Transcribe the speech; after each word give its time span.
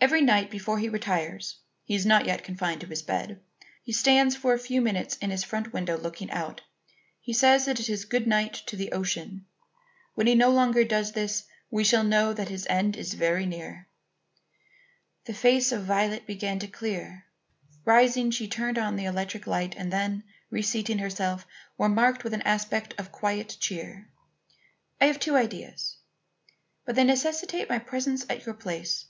"Every 0.00 0.22
night 0.22 0.50
before 0.50 0.80
he 0.80 0.88
retires 0.88 1.58
(he 1.84 1.94
is 1.94 2.04
not 2.04 2.26
yet 2.26 2.42
confined 2.42 2.80
to 2.80 2.86
his 2.88 3.00
bed) 3.02 3.40
he 3.84 3.92
stands 3.92 4.34
for 4.34 4.52
a 4.52 4.58
few 4.58 4.80
minutes 4.80 5.16
in 5.18 5.30
his 5.30 5.44
front 5.44 5.72
window 5.72 5.96
looking 5.96 6.32
out. 6.32 6.62
He 7.20 7.32
says 7.32 7.68
it's 7.68 7.86
his 7.86 8.04
good 8.04 8.26
night 8.26 8.54
to 8.66 8.74
the 8.74 8.90
ocean. 8.90 9.46
When 10.16 10.26
he 10.26 10.34
no 10.34 10.50
longer 10.50 10.82
does 10.82 11.12
this, 11.12 11.44
we 11.70 11.84
shall 11.84 12.02
know 12.02 12.32
that 12.32 12.48
his 12.48 12.66
end 12.68 12.96
is 12.96 13.14
very 13.14 13.46
near." 13.46 13.86
The 15.26 15.32
face 15.32 15.70
of 15.70 15.84
Violet 15.84 16.26
began 16.26 16.58
to 16.58 16.66
clear. 16.66 17.26
Rising, 17.84 18.32
she 18.32 18.48
turned 18.48 18.78
on 18.80 18.96
the 18.96 19.04
electric 19.04 19.46
light, 19.46 19.76
and 19.76 19.92
then, 19.92 20.24
reseating 20.50 20.98
herself, 20.98 21.46
remarked 21.78 22.24
with 22.24 22.34
an 22.34 22.42
aspect 22.42 22.96
of 22.98 23.12
quiet 23.12 23.56
cheer: 23.60 24.10
"I 25.00 25.04
have 25.04 25.20
two 25.20 25.36
ideas; 25.36 25.98
but 26.84 26.96
they 26.96 27.04
necessitate 27.04 27.68
my 27.68 27.78
presence 27.78 28.26
at 28.28 28.44
your 28.44 28.56
place. 28.56 29.06